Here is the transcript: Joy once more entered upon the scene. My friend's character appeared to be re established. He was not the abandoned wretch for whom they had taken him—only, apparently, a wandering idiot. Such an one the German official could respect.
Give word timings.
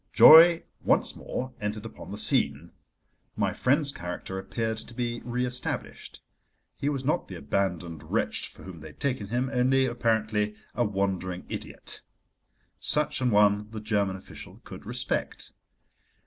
Joy 0.13 0.63
once 0.83 1.15
more 1.15 1.53
entered 1.61 1.85
upon 1.85 2.11
the 2.11 2.17
scene. 2.17 2.71
My 3.35 3.53
friend's 3.53 3.91
character 3.91 4.39
appeared 4.39 4.79
to 4.79 4.95
be 4.95 5.21
re 5.23 5.45
established. 5.45 6.23
He 6.75 6.89
was 6.89 7.05
not 7.05 7.27
the 7.27 7.35
abandoned 7.35 8.01
wretch 8.11 8.47
for 8.47 8.63
whom 8.63 8.79
they 8.79 8.87
had 8.87 8.99
taken 8.99 9.27
him—only, 9.27 9.85
apparently, 9.85 10.55
a 10.73 10.83
wandering 10.83 11.45
idiot. 11.49 12.01
Such 12.79 13.21
an 13.21 13.29
one 13.29 13.69
the 13.69 13.79
German 13.79 14.15
official 14.15 14.59
could 14.63 14.87
respect. 14.87 15.53